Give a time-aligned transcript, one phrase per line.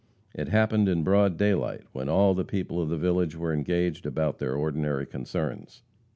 [0.33, 4.39] It happened in broad daylight, when all the people of the village were engaged about
[4.39, 5.83] their ordinary concerns.